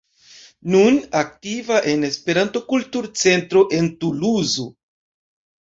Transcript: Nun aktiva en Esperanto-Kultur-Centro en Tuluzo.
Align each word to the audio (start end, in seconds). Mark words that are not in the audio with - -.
Nun 0.75 0.95
aktiva 1.19 1.77
en 1.91 2.09
Esperanto-Kultur-Centro 2.09 3.63
en 3.81 3.91
Tuluzo. 4.01 4.71